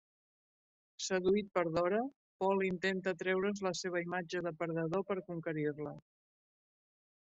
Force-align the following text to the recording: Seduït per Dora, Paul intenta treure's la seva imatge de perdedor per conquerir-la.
Seduït 1.07 1.51
per 1.57 1.63
Dora, 1.75 1.99
Paul 2.43 2.65
intenta 2.69 3.13
treure's 3.19 3.61
la 3.69 3.75
seva 3.83 4.03
imatge 4.07 4.43
de 4.49 4.55
perdedor 4.63 5.05
per 5.11 5.19
conquerir-la. 5.29 5.97